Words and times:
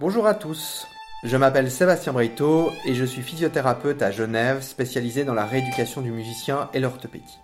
Bonjour 0.00 0.26
à 0.26 0.32
tous, 0.32 0.86
je 1.24 1.36
m'appelle 1.36 1.70
Sébastien 1.70 2.14
Breito 2.14 2.72
et 2.86 2.94
je 2.94 3.04
suis 3.04 3.20
physiothérapeute 3.20 4.00
à 4.00 4.10
Genève 4.10 4.62
spécialisé 4.62 5.24
dans 5.24 5.34
la 5.34 5.44
rééducation 5.44 6.00
du 6.00 6.10
musicien 6.10 6.70
et 6.72 6.80
l'orthopédie. 6.80 7.38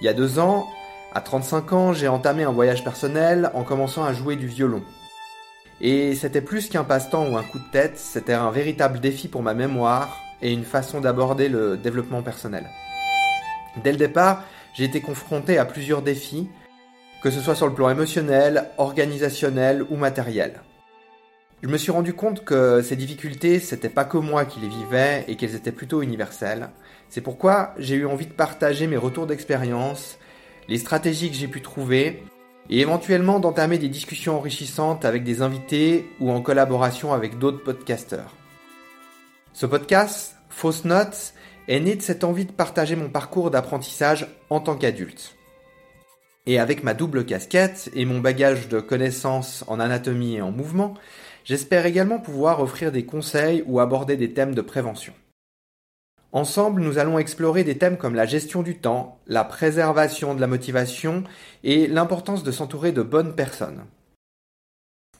Il 0.00 0.04
y 0.04 0.08
a 0.08 0.12
deux 0.12 0.40
ans, 0.40 0.66
à 1.12 1.20
35 1.20 1.72
ans, 1.72 1.92
j'ai 1.92 2.08
entamé 2.08 2.42
un 2.42 2.50
voyage 2.50 2.82
personnel 2.82 3.52
en 3.54 3.62
commençant 3.62 4.02
à 4.02 4.12
jouer 4.12 4.34
du 4.34 4.48
violon. 4.48 4.82
Et 5.80 6.16
c'était 6.16 6.40
plus 6.40 6.68
qu'un 6.68 6.82
passe-temps 6.82 7.28
ou 7.28 7.36
un 7.36 7.44
coup 7.44 7.60
de 7.60 7.70
tête, 7.70 7.98
c'était 7.98 8.32
un 8.32 8.50
véritable 8.50 8.98
défi 8.98 9.28
pour 9.28 9.44
ma 9.44 9.54
mémoire 9.54 10.18
et 10.42 10.52
une 10.52 10.64
façon 10.64 11.00
d'aborder 11.00 11.48
le 11.48 11.76
développement 11.76 12.22
personnel. 12.22 12.68
Dès 13.84 13.92
le 13.92 13.98
départ, 13.98 14.42
j'ai 14.74 14.82
été 14.82 15.00
confronté 15.00 15.56
à 15.56 15.64
plusieurs 15.64 16.02
défis, 16.02 16.48
que 17.22 17.30
ce 17.30 17.40
soit 17.40 17.54
sur 17.54 17.68
le 17.68 17.74
plan 17.74 17.90
émotionnel, 17.90 18.70
organisationnel 18.76 19.86
ou 19.88 19.94
matériel. 19.94 20.62
Je 21.66 21.72
me 21.72 21.78
suis 21.78 21.90
rendu 21.90 22.14
compte 22.14 22.44
que 22.44 22.80
ces 22.80 22.94
difficultés, 22.94 23.58
c'était 23.58 23.88
pas 23.88 24.04
que 24.04 24.18
moi 24.18 24.44
qui 24.44 24.60
les 24.60 24.68
vivais 24.68 25.24
et 25.26 25.34
qu'elles 25.34 25.56
étaient 25.56 25.72
plutôt 25.72 26.00
universelles. 26.00 26.68
C'est 27.08 27.20
pourquoi 27.20 27.74
j'ai 27.76 27.96
eu 27.96 28.06
envie 28.06 28.28
de 28.28 28.32
partager 28.32 28.86
mes 28.86 28.96
retours 28.96 29.26
d'expérience, 29.26 30.16
les 30.68 30.78
stratégies 30.78 31.28
que 31.28 31.34
j'ai 31.34 31.48
pu 31.48 31.62
trouver 31.62 32.22
et 32.70 32.78
éventuellement 32.78 33.40
d'entamer 33.40 33.78
des 33.78 33.88
discussions 33.88 34.36
enrichissantes 34.36 35.04
avec 35.04 35.24
des 35.24 35.42
invités 35.42 36.08
ou 36.20 36.30
en 36.30 36.40
collaboration 36.40 37.12
avec 37.12 37.36
d'autres 37.36 37.64
podcasteurs. 37.64 38.32
Ce 39.52 39.66
podcast, 39.66 40.36
Fausse 40.48 40.84
Notes, 40.84 41.34
est 41.66 41.80
né 41.80 41.96
de 41.96 42.02
cette 42.02 42.22
envie 42.22 42.44
de 42.44 42.52
partager 42.52 42.94
mon 42.94 43.08
parcours 43.08 43.50
d'apprentissage 43.50 44.28
en 44.50 44.60
tant 44.60 44.76
qu'adulte. 44.76 45.36
Et 46.46 46.58
avec 46.60 46.84
ma 46.84 46.94
double 46.94 47.26
casquette 47.26 47.90
et 47.92 48.04
mon 48.04 48.20
bagage 48.20 48.68
de 48.68 48.80
connaissances 48.80 49.64
en 49.66 49.80
anatomie 49.80 50.36
et 50.36 50.42
en 50.42 50.52
mouvement, 50.52 50.94
j'espère 51.44 51.86
également 51.86 52.20
pouvoir 52.20 52.60
offrir 52.60 52.92
des 52.92 53.04
conseils 53.04 53.64
ou 53.66 53.80
aborder 53.80 54.16
des 54.16 54.32
thèmes 54.32 54.54
de 54.54 54.60
prévention. 54.60 55.12
Ensemble, 56.30 56.82
nous 56.82 56.98
allons 56.98 57.18
explorer 57.18 57.64
des 57.64 57.78
thèmes 57.78 57.96
comme 57.96 58.14
la 58.14 58.26
gestion 58.26 58.62
du 58.62 58.78
temps, 58.78 59.20
la 59.26 59.42
préservation 59.42 60.34
de 60.34 60.40
la 60.40 60.46
motivation 60.46 61.24
et 61.64 61.86
l'importance 61.86 62.44
de 62.44 62.52
s'entourer 62.52 62.92
de 62.92 63.02
bonnes 63.02 63.34
personnes. 63.34 63.84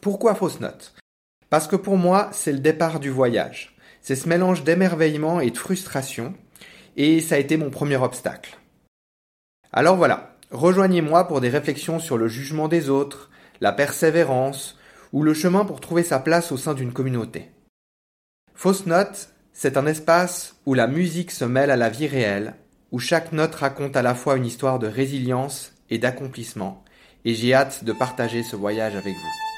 Pourquoi 0.00 0.34
fausse 0.34 0.60
note? 0.60 0.94
Parce 1.48 1.66
que 1.66 1.76
pour 1.76 1.96
moi, 1.96 2.28
c'est 2.32 2.52
le 2.52 2.58
départ 2.58 3.00
du 3.00 3.10
voyage. 3.10 3.76
C'est 4.02 4.16
ce 4.16 4.28
mélange 4.28 4.62
d'émerveillement 4.62 5.40
et 5.40 5.50
de 5.50 5.58
frustration, 5.58 6.34
et 6.96 7.20
ça 7.20 7.36
a 7.36 7.38
été 7.38 7.56
mon 7.56 7.70
premier 7.70 7.96
obstacle. 7.96 8.58
Alors 9.72 9.96
voilà, 9.96 10.35
rejoignez-moi 10.50 11.28
pour 11.28 11.40
des 11.40 11.48
réflexions 11.48 11.98
sur 11.98 12.18
le 12.18 12.28
jugement 12.28 12.68
des 12.68 12.88
autres, 12.90 13.30
la 13.60 13.72
persévérance, 13.72 14.78
ou 15.12 15.22
le 15.22 15.34
chemin 15.34 15.64
pour 15.64 15.80
trouver 15.80 16.02
sa 16.02 16.18
place 16.18 16.52
au 16.52 16.56
sein 16.56 16.74
d'une 16.74 16.92
communauté. 16.92 17.50
Fausse 18.54 18.86
note, 18.86 19.30
c'est 19.52 19.76
un 19.76 19.86
espace 19.86 20.56
où 20.66 20.74
la 20.74 20.86
musique 20.86 21.30
se 21.30 21.44
mêle 21.44 21.70
à 21.70 21.76
la 21.76 21.88
vie 21.88 22.06
réelle, 22.06 22.54
où 22.92 22.98
chaque 22.98 23.32
note 23.32 23.54
raconte 23.54 23.96
à 23.96 24.02
la 24.02 24.14
fois 24.14 24.36
une 24.36 24.46
histoire 24.46 24.78
de 24.78 24.86
résilience 24.86 25.72
et 25.90 25.98
d'accomplissement, 25.98 26.84
et 27.24 27.34
j'ai 27.34 27.54
hâte 27.54 27.84
de 27.84 27.92
partager 27.92 28.42
ce 28.42 28.56
voyage 28.56 28.94
avec 28.94 29.14
vous. 29.14 29.55